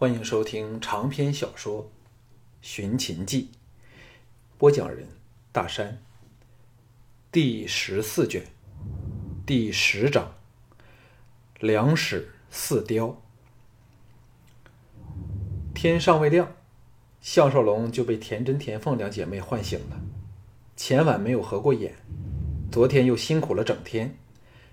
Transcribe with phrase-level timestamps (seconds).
[0.00, 1.82] 欢迎收听长篇小说
[2.62, 3.50] 《寻秦记》，
[4.56, 5.06] 播讲人
[5.52, 6.00] 大山。
[7.30, 8.46] 第十四卷，
[9.44, 10.32] 第十章：
[11.58, 13.20] 两史四雕。
[15.74, 16.50] 天尚未亮，
[17.20, 20.00] 项少龙就被田真、田凤两姐妹唤醒了。
[20.76, 21.94] 前晚没有合过眼，
[22.72, 24.16] 昨天又辛苦了整天，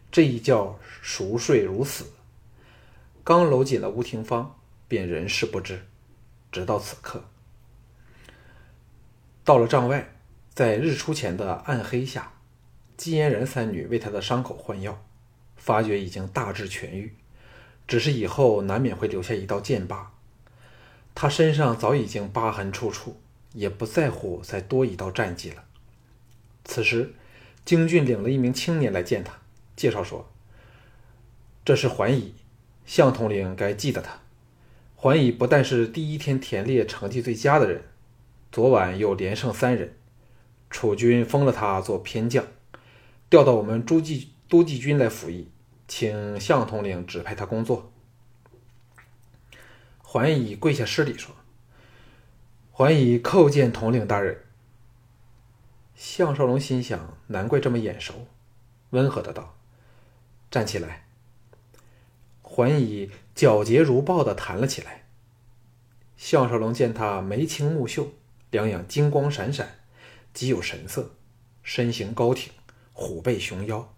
[0.09, 2.13] 这一觉熟睡如死。
[3.25, 4.56] 刚搂紧了吴廷芳，
[4.87, 5.85] 便人事不知。
[6.49, 7.25] 直到此刻，
[9.43, 10.15] 到了帐外，
[10.53, 12.31] 在日出前的暗黑下，
[12.95, 15.03] 季嫣然三女为他的伤口换药，
[15.57, 17.15] 发觉已经大致痊愈，
[17.85, 20.13] 只是以后难免会留下一道剑疤。
[21.13, 23.19] 他身上早已经疤痕处处，
[23.53, 25.65] 也不在乎再多一道战绩了。
[26.63, 27.13] 此时，
[27.65, 29.33] 京俊领了一名青年来见他，
[29.75, 30.31] 介绍说
[31.65, 32.35] ：“这是桓乙。”
[32.87, 34.17] 向统领该记得他，
[34.99, 37.83] 桓乙不但是第一天田猎成绩最佳的人，
[38.51, 39.95] 昨晚又连胜三人，
[40.71, 42.43] 楚军封了他做偏将，
[43.29, 45.51] 调到我们诸暨都记军来服役，
[45.87, 47.93] 请向统领指派他工作。
[49.99, 51.35] 桓乙跪下施礼说
[52.73, 54.45] ：“桓乙叩见统领大人。”
[55.93, 58.25] 项少龙心想：难怪这么眼熟，
[58.89, 59.55] 温和的道
[60.49, 61.05] ：“站起来。”
[62.41, 65.05] 桓乙皎洁如豹的弹了起来。
[66.17, 68.11] 项少龙见他眉清目秀，
[68.49, 69.75] 两眼金光闪闪，
[70.33, 71.11] 极有神色，
[71.61, 72.51] 身形高挺，
[72.93, 73.93] 虎背熊腰。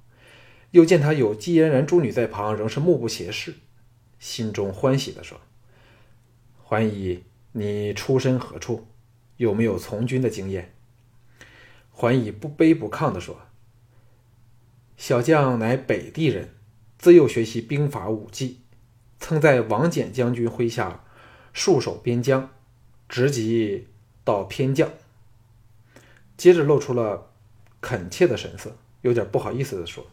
[0.71, 3.55] 又见他有姬嫣然诸女在旁，仍是目不斜视，
[4.19, 5.39] 心中欢喜的说
[6.61, 7.23] ：“桓乙，
[7.53, 8.87] 你出身何处？
[9.37, 10.75] 有没有从军的经验？”
[11.91, 13.39] 桓乙不卑不亢的说
[14.97, 16.55] ：“小将乃北地人。”
[16.99, 18.59] 自幼学习兵法武技，
[19.29, 21.03] 曾在王翦将军麾下
[21.53, 22.49] 戍守边疆，
[23.07, 23.85] 职级
[24.23, 24.89] 到偏将。
[26.35, 27.29] 接着露出了
[27.79, 30.07] 恳切的神色，有点不好意思的说：“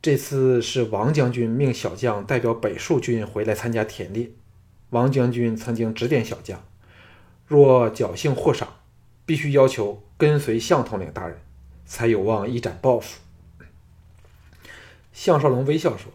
[0.00, 4.30] 这次是王将军命小将代表北戍军回来参加田猎。
[4.90, 6.64] 王将军曾经指点小将，
[7.48, 8.76] 若侥幸获赏，
[9.24, 11.40] 必须要求跟随向统领大人，
[11.84, 13.18] 才有望一展抱负。”
[15.12, 16.12] 项少龙微笑说：“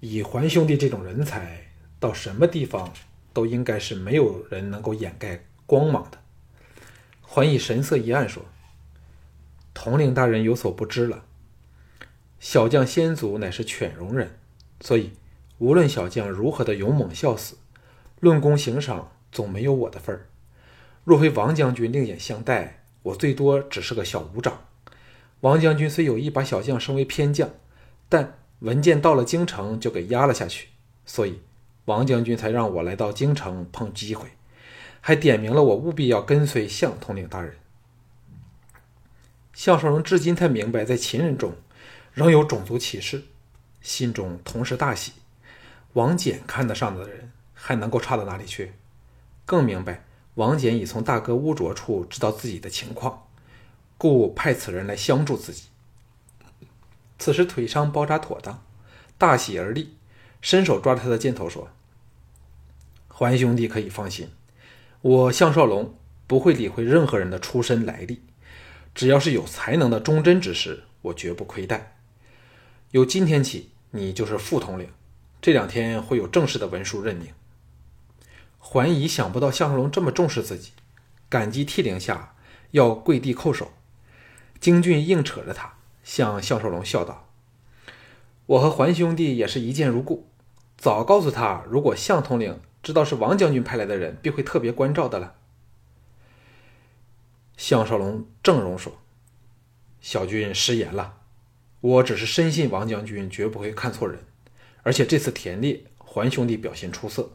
[0.00, 1.68] 以桓兄弟这种人才，
[1.98, 2.92] 到什么地方
[3.32, 6.18] 都应该是没有人能够掩盖光芒的。”
[7.22, 8.44] 桓乙神色一暗说
[9.72, 11.24] ：“统领大人有所不知了，
[12.40, 14.36] 小将先祖乃是犬戎人，
[14.80, 15.12] 所以
[15.58, 17.56] 无论小将如何的勇猛孝死，
[18.18, 20.26] 论功行赏总没有我的份儿。
[21.04, 24.64] 若非王将军另眼相待，我最多只是个小武长。”
[25.42, 27.48] 王将军虽有意把小将升为偏将，
[28.08, 30.68] 但文件到了京城就给压了下去，
[31.04, 31.40] 所以
[31.84, 34.28] 王将军才让我来到京城碰机会，
[35.00, 37.54] 还点明了我务必要跟随向统领大人。
[39.54, 41.54] 项少龙至今才明白，在秦人中
[42.12, 43.24] 仍有种族歧视，
[43.80, 45.12] 心中同时大喜。
[45.94, 48.72] 王翦看得上的人还能够差到哪里去？
[49.44, 50.04] 更明白
[50.34, 53.26] 王翦已从大哥乌卓处知道自己的情况。
[53.98, 55.64] 故派此人来相助自己。
[57.20, 58.64] 此时腿伤包扎妥当，
[59.18, 59.94] 大喜而立，
[60.40, 61.68] 伸手抓着他的肩头说
[63.08, 64.30] ：“桓兄弟可以放心，
[65.02, 65.94] 我项少龙
[66.26, 68.22] 不会理会任何人的出身来历，
[68.94, 71.98] 只要是有才能的忠贞之士，我绝不亏待。
[72.92, 74.88] 由今天起，你就是副统领，
[75.42, 77.28] 这两天会有正式的文书任命。”
[78.58, 80.72] 桓乙想不到项少龙这么重视自己，
[81.28, 82.34] 感激涕零下
[82.70, 83.72] 要跪地叩首。
[84.58, 87.28] 京俊硬扯着他，向项少龙笑道
[88.46, 90.28] ：“我和桓兄弟也是一见如故，
[90.76, 95.34] 早告诉他，如果项统领知道是王将军派来的人，必会特别关照的了。”
[97.56, 98.98] 项少龙正容说
[100.00, 101.18] ：“小军失言了，
[101.80, 104.24] 我只是深信王将军绝不会看错人，
[104.82, 107.30] 而且这次田猎，桓兄弟表现出色，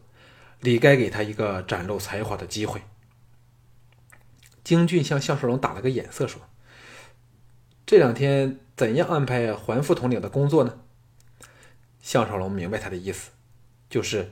[0.62, 2.82] 理该给他一个展露才华的机会。”
[4.64, 6.42] 京俊向项少龙打了个眼色，说。
[7.86, 10.80] 这两天怎样安排桓副统领的工作呢？
[12.02, 13.30] 项少龙明白他的意思，
[13.88, 14.32] 就是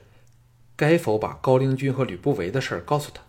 [0.74, 3.22] 该否把高陵君和吕不韦的事儿告诉他。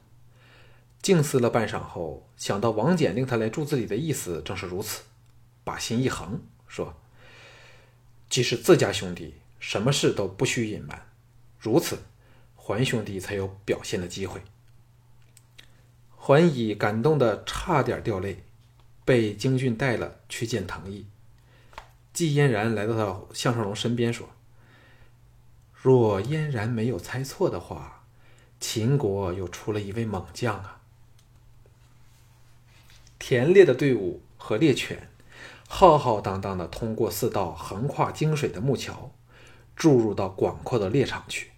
[1.00, 5.04] 静思了半晌后，想到王翦令他来助自己的意思正是如此，
[5.64, 6.96] 把心一横，说
[8.28, 11.08] ：“既是自家兄弟，什么事都不需隐瞒，
[11.60, 12.00] 如此，
[12.56, 14.42] 桓兄弟才有表现的机会。”
[16.18, 18.45] 桓乙感动的差点掉泪。
[19.06, 21.06] 被京俊带了去见藤毅。
[22.12, 24.30] 季嫣然来到他项少龙身边说
[25.74, 28.04] ：“若嫣然没有猜错的话，
[28.60, 30.82] 秦国又出了一位猛将啊！
[33.20, 35.10] 田猎的队伍和猎犬，
[35.68, 39.12] 浩浩荡荡的通过四道横跨泾水的木桥，
[39.76, 41.52] 注入到广阔的猎场去。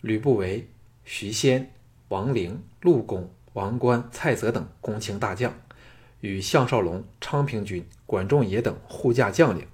[0.00, 0.68] 吕不韦、
[1.04, 1.72] 徐仙、
[2.08, 5.54] 王陵、陆公、王冠、蔡泽等公卿大将，
[6.20, 9.66] 与项少龙、昌平君、管仲爷等护驾将领，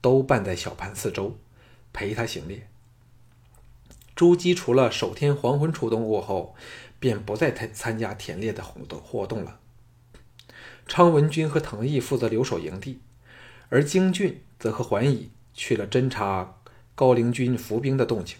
[0.00, 1.36] 都伴在小盘四周，
[1.92, 2.68] 陪他行猎。
[4.14, 6.54] 朱姬除了首天黄昏出动过后，
[6.98, 9.60] 便不再参参加田猎的活动活动了。
[10.86, 13.00] 昌文君和藤毅负责留守营地，
[13.68, 16.56] 而京俊则和桓乙去了侦察
[16.94, 18.36] 高陵军伏兵的动静。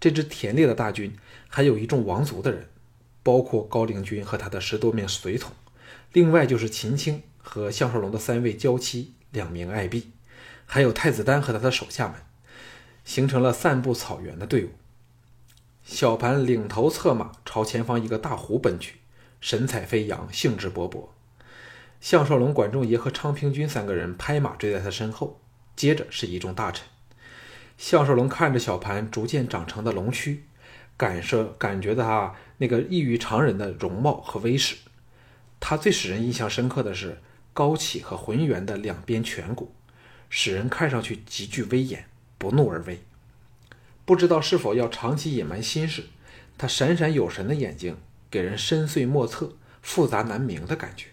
[0.00, 1.16] 这支田猎的大军
[1.48, 2.68] 还有一众王族的人，
[3.22, 5.52] 包括高陵君和他的十多名随从，
[6.12, 10.12] 另外就是秦青和项少龙的三位娇妻、两名爱婢，
[10.64, 12.16] 还有太子丹和他的手下们，
[13.04, 14.70] 形成了散布草原的队伍。
[15.84, 18.96] 小盘领头策马朝前方一个大湖奔去，
[19.40, 21.08] 神采飞扬，兴致勃勃。
[22.00, 25.40] 项少龙、管仲爷和昌平君三个人拍马追在他身后，
[25.76, 26.86] 接着是一众大臣。
[27.78, 30.44] 项少龙看着小盘逐渐长成的龙躯，
[30.96, 34.76] 感受感觉到他那个异于常人的容貌和威势。
[35.60, 37.20] 他最使人印象深刻的是
[37.52, 39.74] 高起和浑圆的两边颧骨，
[40.28, 42.04] 使人看上去极具威严，
[42.38, 43.00] 不怒而威。
[44.04, 46.04] 不知道是否要长期隐瞒心事，
[46.56, 47.96] 他闪闪有神的眼睛
[48.30, 51.08] 给人深邃莫测、复杂难明的感觉。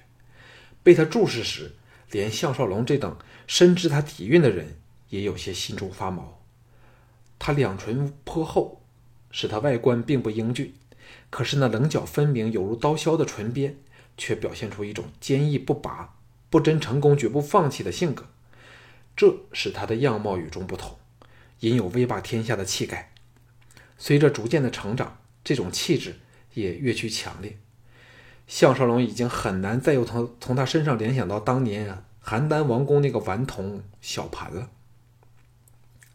[0.84, 1.74] 被他注视时，
[2.12, 3.18] 连项少龙这等
[3.48, 4.78] 深知他底蕴的人
[5.10, 6.44] 也有些心中发毛。
[7.40, 8.82] 他两唇颇厚，
[9.32, 10.74] 使他外观并不英俊，
[11.30, 13.78] 可是那棱角分明、犹如刀削的唇边，
[14.18, 16.16] 却表现出一种坚毅不拔、
[16.50, 18.28] 不真成功绝不放弃的性格，
[19.16, 20.98] 这使他的样貌与众不同，
[21.60, 23.14] 隐有威霸天下的气概。
[23.98, 26.20] 随着逐渐的成长，这种气质
[26.54, 27.58] 也越趋强烈。
[28.46, 34.70] 项少龙已经很难再又从从他身上联想到当年邯郸王宫那个顽童小盘了。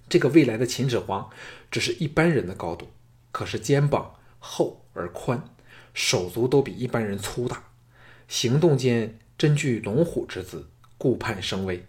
[0.09, 1.31] 这个未来的秦始皇
[1.71, 2.89] 只是一般人的高度，
[3.33, 5.43] 可是肩膀厚而宽，
[5.95, 7.65] 手足都比一般人粗大，
[8.29, 11.85] 行动间真具龙虎之姿，顾盼生威。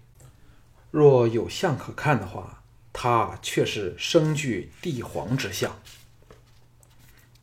[0.89, 5.79] 若有相可看的话，他却是生具帝皇之相。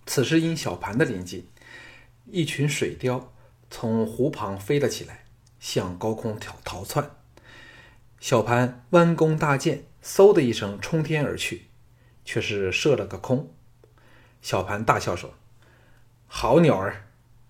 [0.06, 1.46] 此时因小盘的临近。
[2.28, 3.22] 一群水貂
[3.70, 5.26] 从湖旁飞了起来，
[5.60, 7.08] 向高空逃逃窜。
[8.19, 11.66] 小盘弯弓搭箭，嗖的一声冲天而去，
[12.25, 13.54] 却是射了个空。
[14.42, 15.34] 小盘大笑说
[16.26, 17.05] ：“好鸟儿，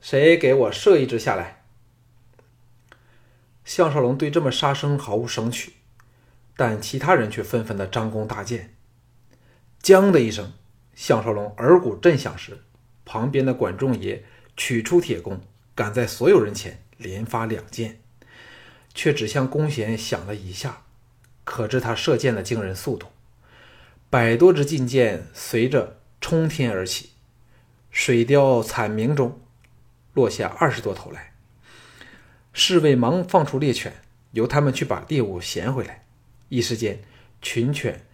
[0.09, 1.65] 谁给我射一只下来？”
[3.67, 5.73] 项少龙对这么杀生毫无生趣，
[6.57, 8.73] 但其他人却纷纷的张弓搭箭。
[9.83, 10.53] 将的一声，
[10.95, 12.63] 项少龙耳鼓震响时，
[13.05, 14.23] 旁边的管仲爷。
[14.57, 15.41] 取出铁弓，
[15.75, 18.01] 赶在所有人前连发两箭，
[18.95, 20.85] 却只向弓弦响了一下，
[21.43, 23.09] 可知他射箭的惊人速度。
[24.09, 27.11] 百多支劲箭随着冲天而起，
[27.91, 29.39] 水雕惨鸣中
[30.17, 31.35] 落下二十多头来。
[32.55, 33.93] 侍卫忙放出猎犬，
[34.33, 36.07] 由他们去把猎物衔回来。
[36.49, 37.03] 一时间，
[37.43, 38.07] 群犬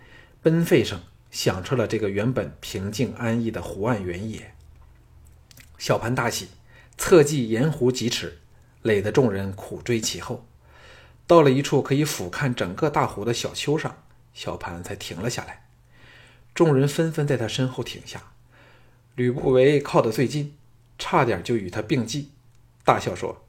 [0.43, 1.01] 奔吠声
[1.31, 4.53] 响彻了这个原本平静安逸的湖岸原野。
[5.79, 6.49] 小盘大喜，
[6.99, 8.41] 策骑沿湖疾驰，
[8.83, 10.45] 累得众人苦追其后。
[11.29, 14.03] 到了一处可以俯瞰整个大湖的小丘上，
[14.35, 15.69] 小盘才停了下来。
[16.53, 18.33] 众人纷纷在他身后停下。
[19.15, 20.57] 吕不韦靠得最近，
[21.03, 22.31] 差点就与他并骑，
[22.85, 23.45] 大笑说：“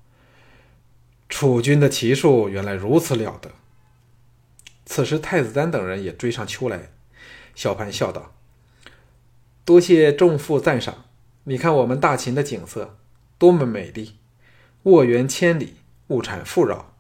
[1.30, 3.52] 楚军的骑术原来如此了得。”
[4.88, 6.90] 此时太子丹等人也追上丘来。
[7.54, 8.34] 小盘笑道
[9.64, 11.06] ：“多谢众父赞赏。”
[11.46, 12.98] 你看我们大秦的景色
[13.38, 14.16] 多么美丽，
[14.84, 15.76] 沃园千里，
[16.08, 16.96] 物产富饶。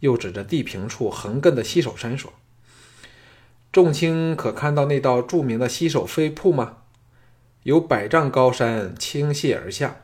[0.00, 2.32] 又指着地平处横亘的西首山说
[3.70, 6.78] ：“众卿可看到那道著名的西首飞瀑吗？
[7.64, 9.96] 有百丈高山倾泻而下，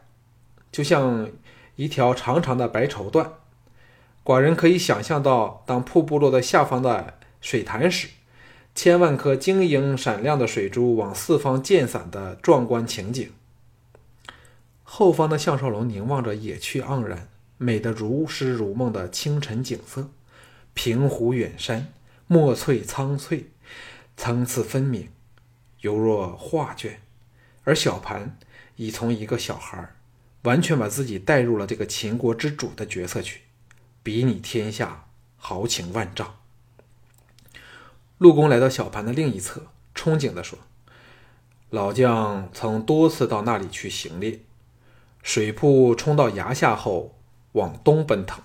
[0.70, 1.30] 就像
[1.76, 3.28] 一条长长的白绸缎。
[4.24, 8.08] 寡人可以想象到，当瀑布落在下方的水潭时。”
[8.72, 13.30] 千万颗晶莹闪亮的水珠往四方溅散的壮观情景。
[14.84, 20.08] 后方的项少龙凝望着野趣盎然、美得如诗如梦的清晨景色，
[20.72, 21.92] 平湖远山，
[22.28, 23.50] 墨翠苍翠，
[24.16, 25.08] 层次分明，
[25.80, 27.00] 犹若画卷。
[27.64, 28.38] 而小盘
[28.76, 29.92] 已从一个小孩，
[30.42, 33.42] 完全把自己带入了这个秦国之主的角色去，
[34.02, 36.36] 比拟天下，豪情万丈。
[38.18, 40.58] 陆公来到小盘的另一侧，憧憬地说
[41.70, 44.40] ：“老将曾多次到那里去行猎，
[45.22, 47.18] 水瀑冲到崖下后
[47.52, 48.42] 往东奔腾，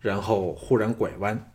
[0.00, 1.50] 然后忽然拐弯，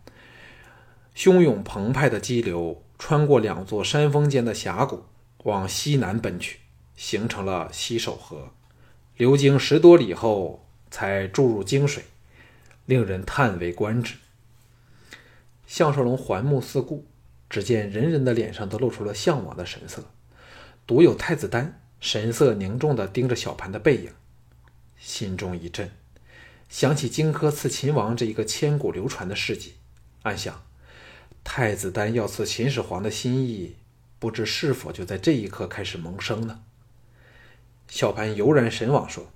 [1.16, 5.06] 汹涌澎湃的激流穿过两座山峰间的峡谷，
[5.44, 6.60] 往西南奔去，
[6.96, 8.52] 形成了西首河，
[9.18, 12.04] 流经十多里后才注入泾水，
[12.86, 14.16] 令人叹为观止。”
[15.68, 17.06] 项少龙环目四顾。
[17.48, 20.04] 只见人人的脸上都露出了向往的神色，
[20.88, 24.10] 独有太子丹神色凝重地盯着小盘的背影，
[24.98, 25.92] 心中一震，
[26.68, 29.76] 想起荆轲刺秦王这一个千古流传的事迹，
[30.24, 30.66] 暗想：
[31.44, 33.76] 太子丹要刺秦始皇的心意，
[34.18, 36.64] 不知是否就在这一刻开始萌生呢？
[37.88, 39.32] 小盘悠然神往说：“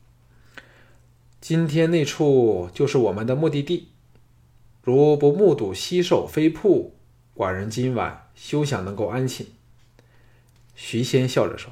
[1.39, 3.89] 今天那处就是我们的目的地，
[4.83, 6.95] 如不目睹西狩飞瀑。”
[7.35, 9.47] 寡人今晚休想能够安寝。
[10.75, 11.71] 徐仙笑着说：“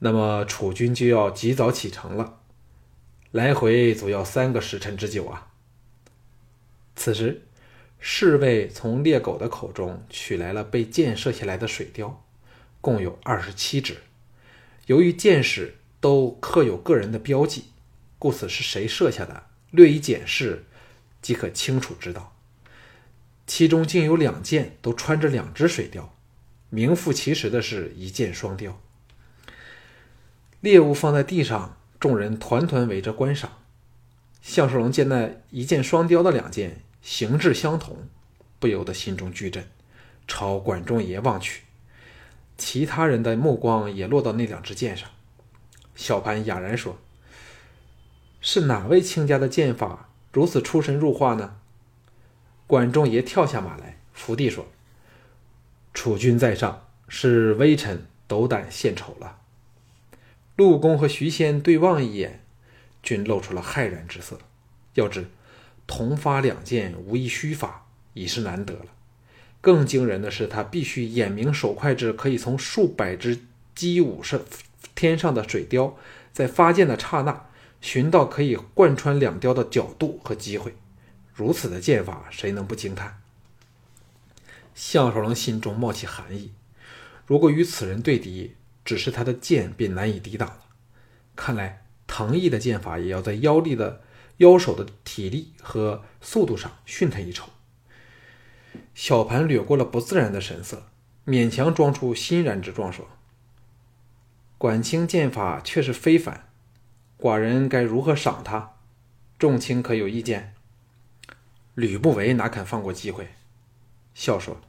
[0.00, 2.40] 那么楚军就要及早启程了，
[3.30, 5.48] 来回足要三个时辰之久啊。”
[6.94, 7.46] 此时，
[7.98, 12.22] 侍卫从猎狗的口中取来了被箭射下来的水雕，
[12.82, 13.96] 共有二十七只。
[14.86, 17.66] 由于箭矢都刻有个人的标记，
[18.18, 20.64] 故此是谁射下的，略一检视
[21.20, 22.36] 即可清楚知道。
[23.46, 26.08] 其中竟有两箭都穿着两只水貂，
[26.70, 28.80] 名副其实的是一箭双雕。
[30.60, 33.58] 猎物放在地上，众人团团围着观赏。
[34.40, 38.08] 项少龙见那一箭双雕的两件形制相同，
[38.58, 39.68] 不由得心中巨震，
[40.26, 41.62] 朝管仲爷望去。
[42.56, 45.08] 其他人的目光也落到那两支箭上。
[45.94, 46.98] 小盘哑然说
[48.40, 51.56] ：“是哪位卿家的剑法如此出神入化呢？”
[52.66, 54.66] 管仲爷跳下马来，伏地说
[55.92, 59.38] ：“楚军在上，是微臣斗胆献丑了。”
[60.56, 62.44] 陆公和徐仙对望一眼，
[63.02, 64.38] 均露出了骇然之色。
[64.94, 65.30] 要知
[65.86, 68.86] 同发两箭，无一虚发，已是难得了。
[69.62, 73.40] 更惊人的是，他必须眼明手快至可以从数百只
[73.74, 74.38] 击舞上
[74.94, 75.96] 天上的水雕，
[76.32, 77.46] 在发箭的刹那，
[77.80, 80.74] 寻到可以贯穿两雕的角度和机会。
[81.32, 83.22] 如此的剑法，谁能不惊叹？
[84.74, 86.52] 项少龙心中冒起寒意。
[87.24, 90.58] 如果与此人对敌，只是他的剑便难以抵挡了。
[91.36, 94.02] 看来藤毅的剑法也要在腰力的
[94.38, 97.48] 腰手的体力和速度上逊他一筹。
[98.94, 100.88] 小盘掠过了不自然的神色，
[101.26, 103.08] 勉强装出欣然之状，说
[104.58, 106.48] ：“管清剑法却是非凡，
[107.18, 108.74] 寡人该如何赏他？
[109.38, 110.54] 众卿可有意见？”
[111.74, 113.30] 吕不韦哪肯放过机会，
[114.14, 114.60] 笑说：“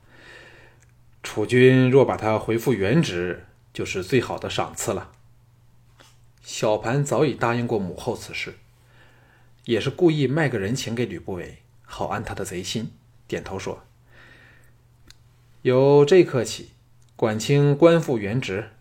[1.21, 5.11] 楚军若把他回复原职，就是最好的赏赐了。”
[6.41, 8.55] 小盘早已答应过母后此事，
[9.65, 12.91] 也是故意卖个人情给吕不韦，好安他的贼心。
[13.27, 13.83] 点头说
[15.63, 16.71] ：“由这刻起，
[17.15, 18.71] 管清官复原职，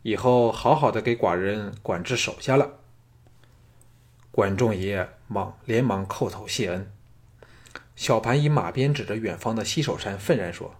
[0.00, 2.78] 以后好好的给寡人管制手下了。”
[4.32, 6.90] 管仲爷忙连忙叩头谢恩。
[7.94, 10.76] 小盘以马鞭指着远方的西首山，愤然说：“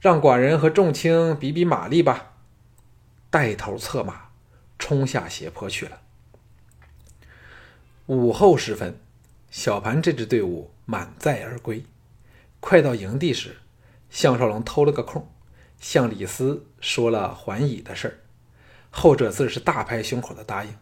[0.00, 2.34] 让寡人和众卿比比马力吧！”
[3.30, 4.28] 带头策马，
[4.78, 6.02] 冲下斜坡去了。
[8.04, 9.00] 午后时分，
[9.50, 11.86] 小盘这支队伍满载而归。
[12.58, 13.56] 快到营地时，
[14.10, 15.28] 项少龙偷了个空，
[15.78, 18.18] 向李斯说了还乙的事儿。
[18.90, 20.74] 后者自是大拍胸口的答应。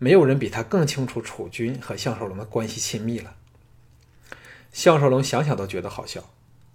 [0.00, 3.34] 没有人比他更清楚楚军和项少龙的关系亲密了。
[4.72, 6.22] 项少龙想想都觉得好笑。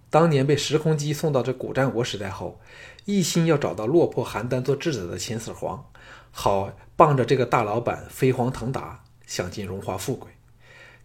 [0.09, 2.59] 当年被时空机送到这古战国时代后，
[3.05, 5.85] 一心要找到落魄邯郸做质子的秦始皇，
[6.31, 10.31] 好傍着这个大老板飞黄腾达，享尽荣华富贵。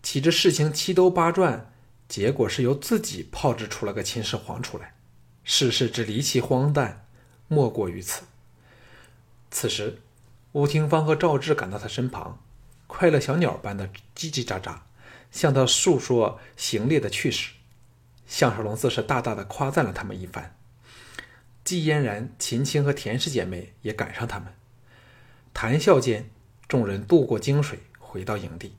[0.02, 1.72] 岂知事情七兜八转，
[2.08, 4.94] 结果是由自己炮制出了个秦始皇出来。
[5.44, 7.06] 世事之离奇荒诞，
[7.48, 8.24] 莫过于此。
[9.50, 10.00] 此时，
[10.52, 12.42] 吴廷芳和赵志赶到他身旁，
[12.86, 14.78] 快乐小鸟般的叽叽喳喳。
[15.30, 17.52] 向他述说行猎的趣事，
[18.26, 20.56] 项少龙自是大大的夸赞了他们一番。
[21.64, 24.54] 季嫣然、秦青和田氏姐妹也赶上他们，
[25.52, 26.30] 谈笑间，
[26.66, 28.74] 众人渡过泾水，回到营地。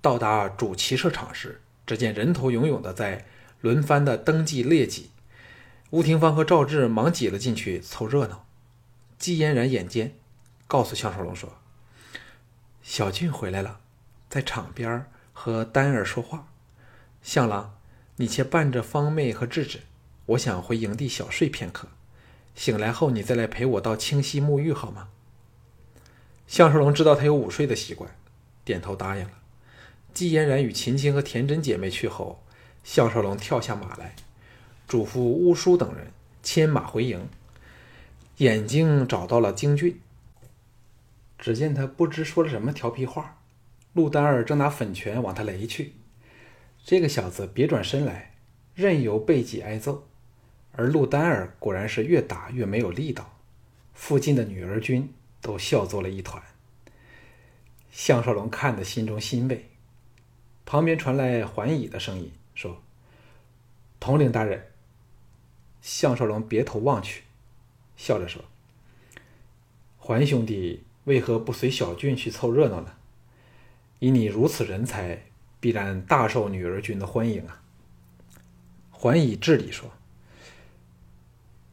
[0.00, 3.26] 到达主骑射场时，只见人头涌涌的在
[3.60, 5.10] 轮番的登记列骑。
[5.90, 8.46] 吴廷芳和赵志忙挤了进去凑热闹。
[9.18, 10.14] 季嫣然眼尖，
[10.66, 11.58] 告诉项少龙说
[12.82, 13.80] ：“小俊回来了，
[14.28, 16.46] 在场边。”和丹儿说话，
[17.22, 17.78] 向郎，
[18.16, 19.80] 你且伴着方妹和智智，
[20.26, 21.88] 我想回营地小睡片刻，
[22.54, 25.08] 醒来后你再来陪我到清溪沐浴好吗？”
[26.46, 28.14] 项少龙知道他有午睡的习惯，
[28.62, 29.32] 点头答应了。
[30.14, 32.42] 季嫣然与秦青和田真姐妹去后，
[32.84, 34.14] 项少龙跳下马来，
[34.86, 36.08] 嘱咐乌叔等人
[36.42, 37.28] 牵马回营。
[38.38, 40.00] 眼睛找到了京俊，
[41.38, 43.38] 只见他不知说了什么调皮话，
[43.92, 45.94] 陆丹儿正拿粉拳往他擂去。
[46.84, 48.34] 这个小子别转身来，
[48.74, 50.08] 任由背脊挨揍，
[50.72, 53.38] 而陆丹儿果然是越打越没有力道。
[53.94, 56.42] 附近的女儿军都笑作了一团。
[57.90, 59.71] 项少龙看得心中欣慰。
[60.64, 62.82] 旁边传来桓乙的声音说
[64.00, 64.68] ：“统领大人。”
[65.82, 67.24] 项少龙别头望去。
[67.96, 68.44] 笑着说
[69.98, 72.92] ：“桓兄弟为何不随小俊去凑热闹呢？
[73.98, 75.24] 以你如此人才，
[75.60, 77.62] 必然大受女儿军的欢迎啊。”
[78.90, 79.90] 桓乙治理说：“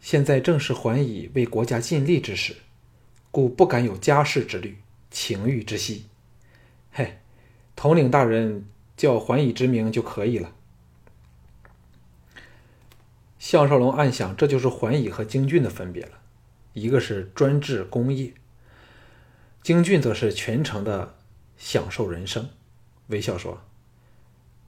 [0.02, 2.56] 现在正是桓乙为国家尽力之时，
[3.30, 4.80] 故不敢有家事之虑、
[5.12, 6.06] 情欲之息。
[6.92, 7.20] 嘿，
[7.76, 8.68] 统领大人
[9.00, 10.54] 叫桓乙之名就可以了。”
[13.40, 16.20] 项少龙暗想，这就是桓乙和京俊的分别了。
[16.74, 18.34] 一个是专治工业，
[19.64, 21.16] 京俊则是全程的
[21.58, 22.50] 享受人生。
[23.08, 23.62] 微笑说：“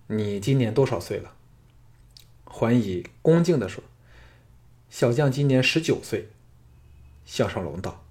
[0.08, 1.34] 你今年多少岁了？”
[2.46, 3.84] 桓乙恭敬的说
[4.90, 6.30] ：“小将今年十九岁。”
[7.26, 8.06] 项少龙道：“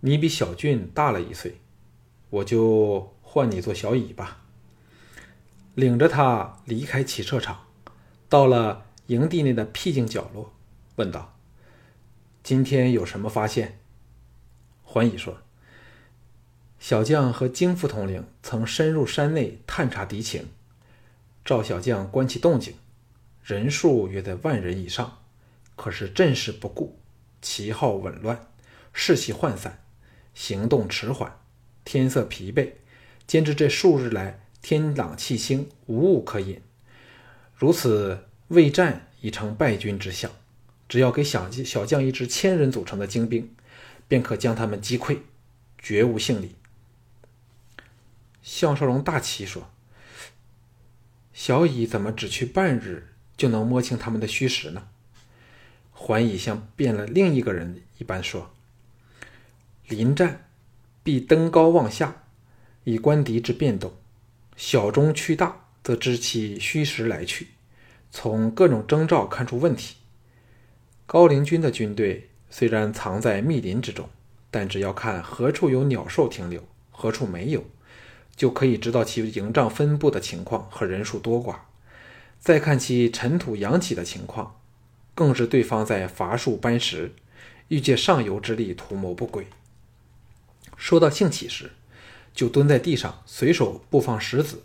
[0.00, 1.56] 你比小俊大了一岁，
[2.28, 4.42] 我就换你做小乙吧。”
[5.74, 7.66] 领着他离开骑射场，
[8.28, 10.52] 到了营地内的僻静角落，
[10.96, 11.36] 问道。
[12.42, 13.78] 今天有什么发现？
[14.82, 15.38] 桓乙说
[16.80, 20.48] ：“小将和京副统领曾深入山内探查敌情，
[21.44, 22.74] 赵小将观其动静，
[23.44, 25.18] 人数约在万人以上，
[25.76, 26.98] 可是阵势不固，
[27.40, 28.48] 旗号紊乱，
[28.92, 29.84] 士气涣散，
[30.34, 31.38] 行动迟缓，
[31.84, 32.72] 天色疲惫，
[33.26, 36.60] 兼之这数日来天朗气清，无物可引，
[37.54, 40.30] 如此未战已成败军之象。”
[40.88, 43.54] 只要给小将小将一支千人组成的精兵，
[44.08, 45.18] 便可将他们击溃，
[45.78, 46.56] 绝无幸理。
[48.42, 49.70] 项少龙大奇说
[51.32, 54.88] ：“小乙怎么只去半日就能摸清他们的虚实呢？”
[55.94, 58.50] 桓乙像变了另一个人一般说
[59.86, 60.48] ：“临战
[61.04, 62.24] 必登高望下，
[62.82, 63.92] 以观敌之变动；
[64.62, 67.48] 小中趋大，则知其虚实来去，
[68.10, 69.96] 从各种征兆看出问题。”
[71.08, 74.10] 高陵军的军队虽然藏在密林之中，
[74.50, 77.64] 但只要看何处有鸟兽停留，何处没有，
[78.36, 81.56] 就可以知道其营帐分布的情况和人数多寡。
[82.38, 84.60] 再看其尘土扬起的情况，
[85.14, 87.14] 更是对方在伐树搬石，
[87.68, 89.46] 欲借上游之力图谋不轨。
[90.76, 91.70] 说到兴起时，
[92.34, 94.62] 就蹲在地上随手布放石子，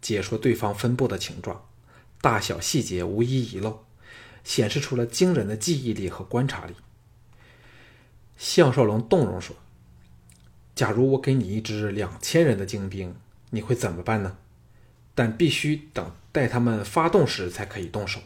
[0.00, 1.64] 解说对方分布的情状，
[2.20, 3.84] 大小细节无一遗漏。
[4.44, 6.74] 显示出了惊人的记忆力和观察力。
[8.38, 9.54] 项少龙动容说
[10.74, 13.14] ：“假如我给你一支两千人的精兵，
[13.50, 14.38] 你会怎么办呢？
[15.14, 18.20] 但必须等待他们发动时才可以动手。”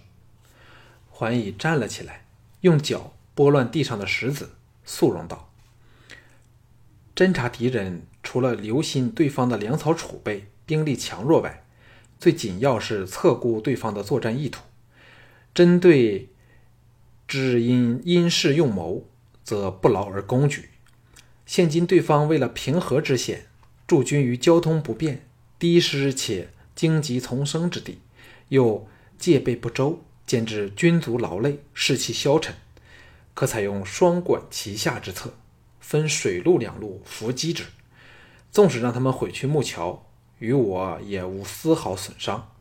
[1.11, 2.25] 桓乙站了起来，
[2.61, 4.51] 用脚拨乱地上的石子，
[4.85, 5.51] 肃容道
[7.17, 11.67] ：“侦察敌人，除了留心对方的粮草储备、兵力强弱外，
[12.19, 14.63] 最紧要是测估对方的作战意图。”
[15.53, 16.31] 针对
[17.29, 19.07] 知因因事用谋，
[19.45, 20.71] 则不劳而攻举。
[21.45, 23.49] 现今对方为了平和之险，
[23.87, 25.27] 驻军于交通不便、
[25.59, 27.99] 低湿且荆棘丛生之地，
[28.49, 32.55] 又戒备不周，兼之军卒劳累、士气消沉，
[33.35, 35.35] 可采用双管齐下之策，
[35.81, 37.65] 分水陆两路伏击之。
[38.53, 40.07] 纵使让他们毁去木桥，
[40.39, 42.55] 与我也无丝毫损伤。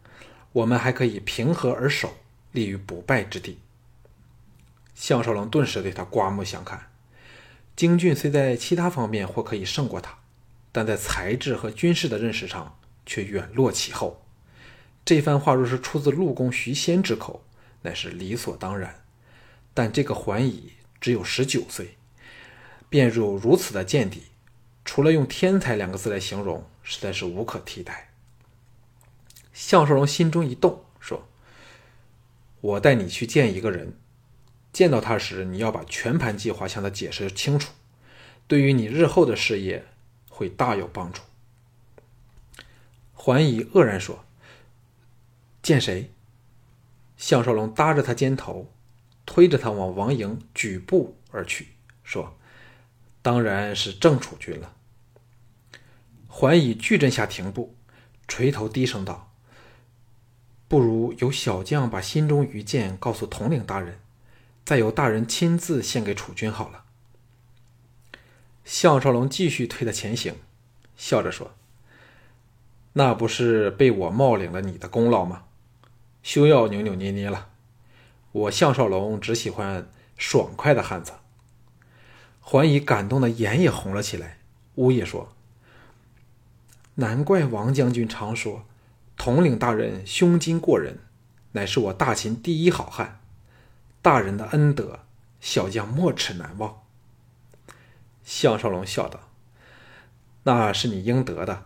[0.54, 2.16] 我们还可以平和而守。
[2.52, 3.60] 立于不败之地。
[4.94, 6.92] 项少龙顿时对他刮目相看。
[7.78, 10.18] 京俊虽在其他方面或可以胜过他，
[10.74, 14.26] 但在才智和军事的认识上却远落其后。
[15.06, 17.42] 这番话若是出自陆公徐仙之口，
[17.84, 19.02] 乃是理所当然。
[19.74, 21.96] 但这个桓乙只有十九岁，
[22.90, 24.24] 便入如此的见地，
[24.84, 28.10] 除了用“天才”两个字来形容，实在是无可替代。
[29.54, 31.28] 项少龙心中一动，说。
[32.62, 33.98] 我带你去见一个人，
[34.72, 37.74] 见到他时，你要把全盘计划向他解释清楚，
[38.48, 39.86] 对于你日后的事业
[40.30, 41.22] 会大有帮助。
[43.14, 44.24] 桓乙愕然说
[45.64, 46.12] ：“见谁？”
[47.18, 48.72] 项少龙搭着他肩头，
[49.26, 51.70] 推着他往王营举步而去，
[52.04, 52.38] 说
[53.22, 54.74] ：“当然是郑楚军了。”
[56.28, 57.76] 桓以巨阵下停步，
[58.28, 59.32] 垂头低声道
[60.68, 64.00] ：“不如由小将把心中愚见告诉统领大人，
[64.64, 66.86] 再由大人亲自献给楚军好了。”
[68.64, 70.36] 项少龙继续推他前行，
[70.96, 71.52] 笑着说
[72.94, 75.44] ：“那不是被我冒领了你的功劳吗？
[76.24, 77.50] 休要扭扭捏捏了。
[78.32, 81.12] 我项少龙只喜欢爽快的汉子。”
[82.42, 84.40] 桓乙感动的眼也红了起来，
[84.76, 85.34] 呜咽说
[86.96, 88.66] ：“难怪王将军常说，
[89.16, 91.00] 统领大人胸襟过人，
[91.54, 93.22] 乃是我大秦第一好汉。
[94.02, 95.06] 大人的恩德，
[95.40, 96.82] 小将没齿难忘。”
[98.26, 99.30] 项少龙笑道
[100.44, 101.66] ：“那是你应得的，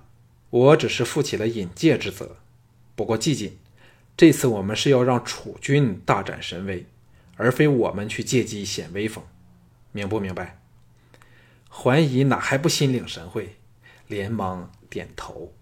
[0.50, 2.36] 我只是负起了引介之责。
[2.96, 3.58] 不过季锦，
[4.16, 6.86] 这次我们是要让楚军大展神威，
[7.38, 9.24] 而非我们去借机显威风，
[9.92, 10.60] 明不明白？”
[11.78, 13.58] 怀疑哪还不心领神会，
[14.08, 15.54] 连忙点头。